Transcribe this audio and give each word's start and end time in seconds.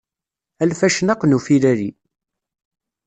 A 0.61 0.63
lfacnaq 0.69 1.21
n 1.25 1.35
ufilali. 1.37 1.89